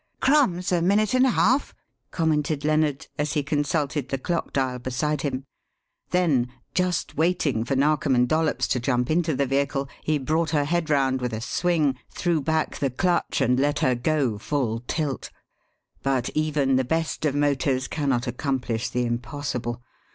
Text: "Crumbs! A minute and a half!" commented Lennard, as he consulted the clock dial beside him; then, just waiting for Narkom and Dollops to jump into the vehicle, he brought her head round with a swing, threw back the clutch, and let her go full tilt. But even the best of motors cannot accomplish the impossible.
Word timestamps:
"Crumbs! 0.19 0.71
A 0.71 0.81
minute 0.81 1.13
and 1.13 1.27
a 1.27 1.29
half!" 1.29 1.75
commented 2.09 2.65
Lennard, 2.65 3.05
as 3.19 3.33
he 3.33 3.43
consulted 3.43 4.09
the 4.09 4.17
clock 4.17 4.51
dial 4.51 4.79
beside 4.79 5.21
him; 5.21 5.45
then, 6.09 6.49
just 6.73 7.15
waiting 7.17 7.63
for 7.63 7.75
Narkom 7.75 8.15
and 8.15 8.27
Dollops 8.27 8.67
to 8.69 8.79
jump 8.79 9.11
into 9.11 9.35
the 9.35 9.45
vehicle, 9.45 9.87
he 10.03 10.17
brought 10.17 10.49
her 10.49 10.65
head 10.65 10.89
round 10.89 11.21
with 11.21 11.33
a 11.33 11.39
swing, 11.39 11.99
threw 12.09 12.41
back 12.41 12.79
the 12.79 12.89
clutch, 12.89 13.41
and 13.41 13.59
let 13.59 13.77
her 13.85 13.93
go 13.93 14.39
full 14.39 14.79
tilt. 14.87 15.29
But 16.01 16.31
even 16.33 16.77
the 16.77 16.83
best 16.83 17.23
of 17.25 17.35
motors 17.35 17.87
cannot 17.87 18.25
accomplish 18.25 18.89
the 18.89 19.05
impossible. 19.05 19.83